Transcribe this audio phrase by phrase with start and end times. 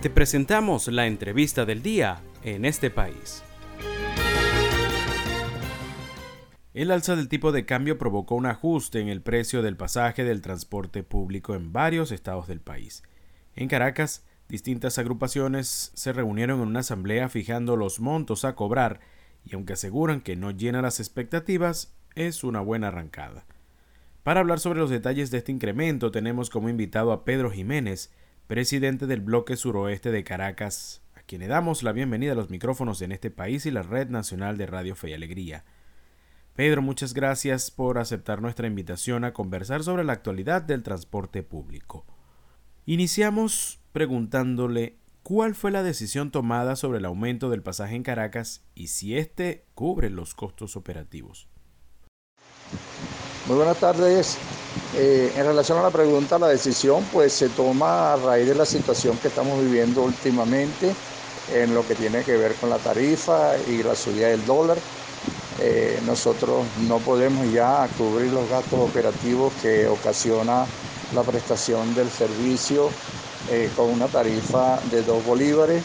[0.00, 3.42] Te presentamos la entrevista del día en este país.
[6.72, 10.40] El alza del tipo de cambio provocó un ajuste en el precio del pasaje del
[10.40, 13.02] transporte público en varios estados del país.
[13.56, 19.00] En Caracas, distintas agrupaciones se reunieron en una asamblea fijando los montos a cobrar
[19.44, 23.46] y aunque aseguran que no llena las expectativas, es una buena arrancada.
[24.22, 28.12] Para hablar sobre los detalles de este incremento tenemos como invitado a Pedro Jiménez,
[28.48, 33.02] presidente del bloque suroeste de Caracas, a quien le damos la bienvenida a los micrófonos
[33.02, 35.66] en este país y la Red Nacional de Radio Fe y Alegría.
[36.54, 42.06] Pedro, muchas gracias por aceptar nuestra invitación a conversar sobre la actualidad del transporte público.
[42.86, 48.88] Iniciamos preguntándole cuál fue la decisión tomada sobre el aumento del pasaje en Caracas y
[48.88, 51.50] si éste cubre los costos operativos.
[53.46, 54.38] Muy buenas tardes.
[54.94, 58.64] Eh, en relación a la pregunta, la decisión pues se toma a raíz de la
[58.64, 60.94] situación que estamos viviendo últimamente
[61.52, 64.78] en lo que tiene que ver con la tarifa y la subida del dólar.
[65.60, 70.66] Eh, nosotros no podemos ya cubrir los gastos operativos que ocasiona
[71.14, 72.88] la prestación del servicio
[73.50, 75.84] eh, con una tarifa de dos bolívares.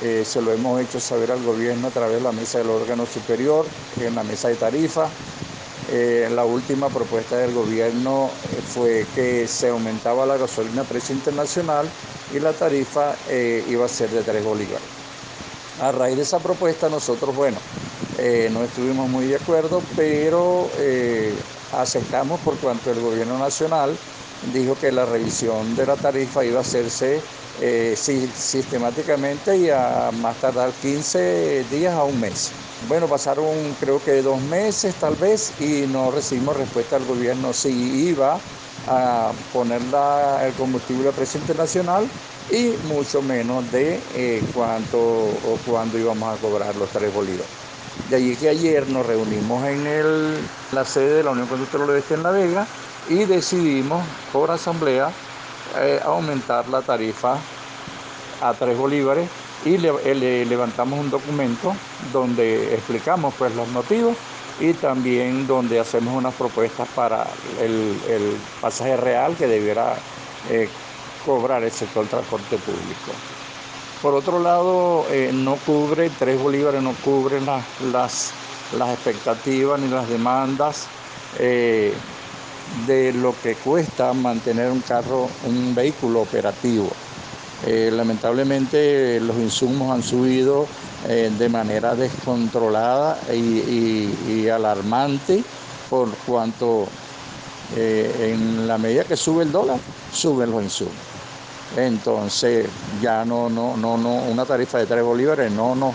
[0.00, 3.66] se lo hemos hecho saber al gobierno a través de la mesa del órgano superior,
[4.00, 5.08] en la mesa de tarifa.
[5.94, 11.14] Eh, la última propuesta del gobierno eh, fue que se aumentaba la gasolina a precio
[11.14, 11.86] internacional
[12.34, 14.88] y la tarifa eh, iba a ser de 3 bolívares.
[15.82, 17.58] A raíz de esa propuesta nosotros, bueno,
[18.52, 20.68] no estuvimos muy de acuerdo, pero
[21.72, 23.96] aceptamos por cuanto el gobierno nacional
[24.52, 27.20] dijo que la revisión de la tarifa iba a hacerse
[27.94, 32.52] sistemáticamente y a más tardar 15 días a un mes.
[32.88, 37.68] Bueno, pasaron creo que dos meses tal vez y no recibimos respuesta del gobierno si
[38.08, 38.40] iba
[38.88, 39.80] a poner
[40.42, 42.08] el combustible a precio internacional
[42.50, 47.46] y mucho menos de eh, cuánto o cuándo íbamos a cobrar los tres bolívares.
[48.08, 50.34] De allí que ayer nos reunimos en el,
[50.72, 52.66] la sede de la Unión Conductora Oeste en La Vega
[53.08, 55.12] y decidimos por asamblea
[55.76, 57.36] eh, aumentar la tarifa
[58.40, 59.28] a tres bolívares
[59.64, 61.74] y le, levantamos un documento
[62.12, 64.16] donde explicamos pues los motivos
[64.60, 67.26] y también donde hacemos unas propuestas para
[67.60, 67.96] el,
[68.60, 69.94] pasaje real que debiera
[70.50, 70.68] eh,
[71.24, 73.12] cobrar el sector transporte público.
[74.02, 80.08] Por otro lado, eh, no cubre, tres bolívares no cubren las, las, expectativas ni las
[80.08, 80.88] demandas
[81.38, 81.94] eh,
[82.86, 86.90] de lo que cuesta mantener un carro, un vehículo operativo.
[87.64, 90.66] Eh, lamentablemente los insumos han subido
[91.08, 95.44] eh, de manera descontrolada y, alarmante
[95.88, 96.88] por cuanto
[97.76, 99.78] eh, en la medida que sube el dólar,
[100.12, 100.94] suben los insumos.
[101.76, 102.66] Entonces
[103.00, 105.94] ya no, no, no, no, una tarifa de 3 bolívares no, no,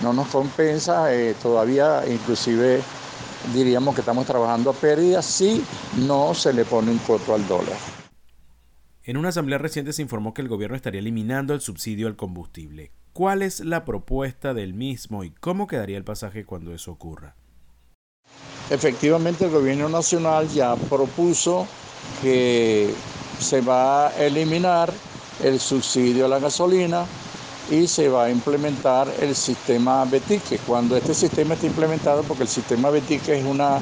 [0.00, 1.08] no nos compensa,
[1.40, 2.82] todavía inclusive
[3.54, 5.64] diríamos que estamos trabajando a pérdida si
[6.06, 7.76] no se le pone un coto al dólar.
[9.04, 12.92] En una asamblea reciente se informó que el gobierno estaría eliminando el subsidio al combustible.
[13.12, 17.34] ¿Cuál es la propuesta del mismo y cómo quedaría el pasaje cuando eso ocurra?
[18.70, 21.66] Efectivamente, el gobierno nacional ya propuso
[22.22, 22.94] que
[23.38, 24.92] se va a eliminar
[25.42, 27.04] el subsidio a la gasolina
[27.70, 30.58] y se va a implementar el sistema Betique.
[30.66, 33.78] Cuando este sistema esté implementado, porque el sistema Betique es, una,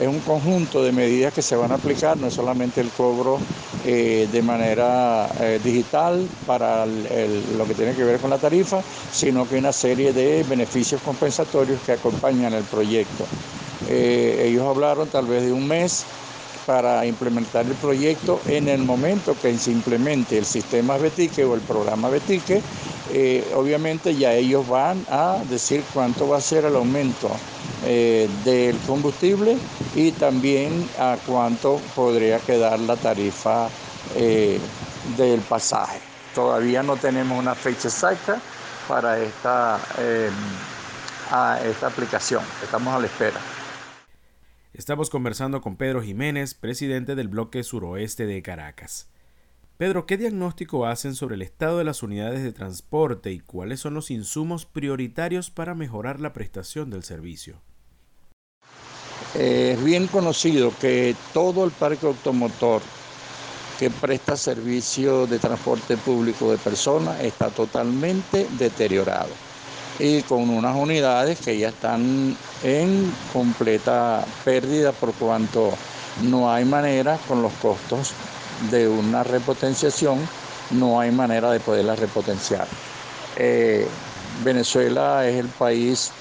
[0.00, 3.38] es un conjunto de medidas que se van a aplicar, no es solamente el cobro
[3.84, 9.48] eh, de manera eh, digital para lo que tiene que ver con la tarifa, sino
[9.48, 13.24] que una serie de beneficios compensatorios que acompañan el proyecto.
[13.88, 16.04] Eh, ellos hablaron tal vez de un mes
[16.66, 18.42] para implementar el proyecto.
[18.46, 22.62] En el momento que se implemente el sistema Betique o el programa Betique,
[23.10, 27.30] eh, obviamente ya ellos van a decir cuánto va a ser el aumento
[27.84, 29.56] eh, del combustible
[29.94, 33.68] y también a cuánto podría quedar la tarifa
[34.14, 34.58] eh,
[35.16, 36.00] del pasaje.
[36.34, 38.40] Todavía no tenemos una fecha exacta
[38.86, 39.80] para esta,
[41.64, 43.40] esta aplicación, estamos a la espera.
[44.72, 49.08] Estamos conversando con Pedro Jiménez, presidente del bloque suroeste de Caracas.
[49.78, 53.94] Pedro, ¿qué diagnóstico hacen sobre el estado de las unidades de transporte y cuáles son
[53.94, 57.62] los insumos prioritarios para mejorar la prestación del servicio?
[59.36, 62.82] Es bien conocido que todo el parque automotor
[63.78, 69.30] que presta servicio de transporte público de personas está totalmente deteriorado
[70.00, 75.72] y con unas unidades que ya están en completa pérdida por cuanto
[76.24, 78.12] no hay manera con los costos
[78.70, 80.18] de una repotenciación
[80.70, 82.66] no hay manera de poderla repotenciar.
[83.36, 83.86] Eh,
[84.44, 86.12] Venezuela es el país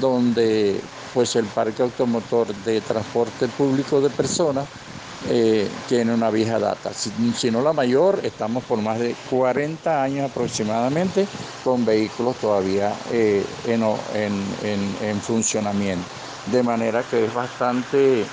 [0.00, 0.80] donde
[1.14, 4.66] pues el parque automotor de transporte público de personas
[5.28, 6.92] eh, tiene una vieja data.
[6.94, 11.26] Si, no la mayor, estamos por más de 40 años aproximadamente
[11.62, 16.06] con vehículos todavía eh, en, funcionamiento.
[16.46, 18.24] De manera que es bastante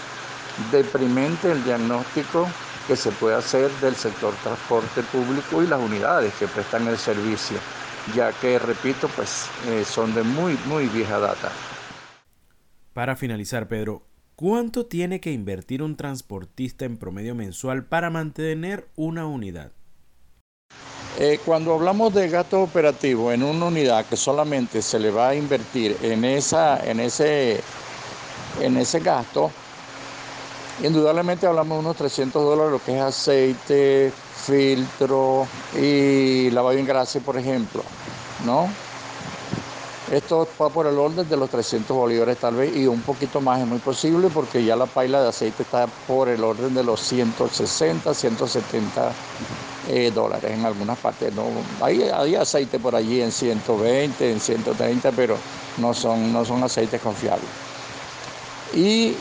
[0.72, 2.48] deprimente el diagnóstico
[2.88, 7.58] que se puede hacer del sector transporte público y las unidades que prestan el servicio,
[8.16, 11.52] ya que, repito, pues eh, son de muy, muy vieja data.
[12.94, 14.08] Para finalizar, Pedro,
[14.40, 19.72] ¿Cuánto tiene que invertir un transportista en promedio mensual para mantener una unidad?
[21.18, 25.36] Eh, cuando hablamos de gasto operativo en una unidad que solamente se le va a
[25.36, 27.62] invertir en, esa, en, ese,
[28.62, 29.50] en ese gasto,
[30.84, 34.12] indudablemente hablamos de unos 300 dólares, lo que es aceite,
[34.46, 37.84] filtro y lavado de engrase, por ejemplo,
[38.46, 38.70] ¿no?
[40.12, 43.60] Esto va por el orden de los 300 bolívares tal vez y un poquito más
[43.60, 47.02] es muy posible porque ya la paila de aceite está por el orden de los
[47.02, 49.12] 160, 170
[49.90, 51.34] eh, dólares en algunas partes.
[51.34, 51.44] ¿no?
[51.82, 55.38] Hay, hay, aceite por allí en 120, en 130, pero
[55.76, 57.50] no son, no son aceites confiables.
[58.74, 59.14] Y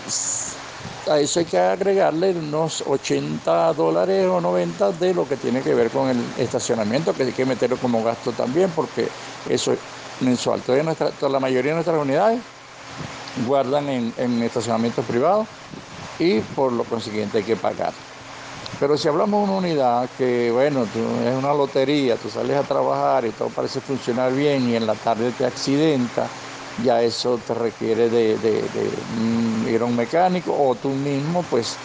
[1.08, 5.74] a eso hay que agregarle unos 80 dólares o 90 de lo que tiene que
[5.74, 9.08] ver con el estacionamiento, que hay que meterlo como gasto también, porque
[9.48, 9.76] eso
[10.20, 10.60] mensual.
[10.62, 12.40] Todavía nuestra, la mayoría de nuestras unidades
[13.46, 15.46] guardan en, estacionamientos privados
[16.18, 17.92] y por lo consiguiente hay que pagar.
[18.80, 23.24] Pero si hablamos de una unidad que, bueno, es una lotería, tú sales a trabajar
[23.24, 26.28] y todo parece funcionar bien y en la tarde te accidenta,
[26.84, 28.36] ya eso te requiere de,
[29.68, 31.76] ir a un mecánico o tú mismo, pues,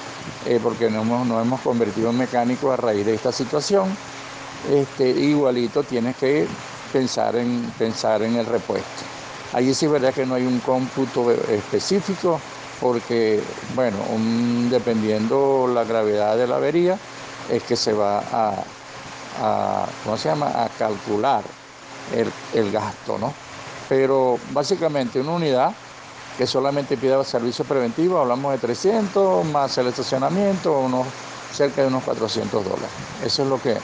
[0.45, 3.95] eh, porque nos hemos, nos hemos convertido en mecánicos a raíz de esta situación,
[4.69, 6.47] este, igualito tienes que
[6.91, 9.03] pensar en, pensar en el repuesto.
[9.53, 12.39] Allí sí es verdad que no hay un cómputo específico
[12.79, 13.41] porque,
[13.75, 13.97] bueno,
[14.69, 16.97] dependiendo la gravedad de la avería,
[17.49, 21.43] es que se va a, ¿cómo se llama?, a calcular
[22.53, 23.33] el, gasto, ¿no?
[23.91, 25.73] Pero básicamente una unidad
[26.37, 31.05] que solamente pida servicio preventivo, hablamos de 300 más el estacionamiento, unos,
[31.51, 32.89] cerca de unos 400 dólares.
[33.21, 33.75] Eso es lo que,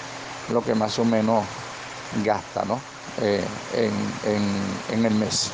[0.53, 1.43] lo que más o menos
[2.23, 2.79] gasta, ¿no?
[3.21, 3.43] Eh,
[4.93, 5.51] en, el mes.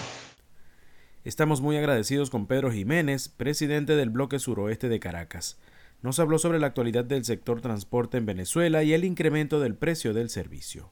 [1.23, 5.57] Estamos muy agradecidos con Pedro Jiménez, presidente del bloque suroeste de Caracas.
[6.03, 10.13] Nos habló sobre la actualidad del sector transporte en Venezuela y el incremento del precio
[10.13, 10.91] del servicio.